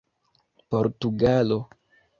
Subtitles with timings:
[0.69, 1.57] portugalo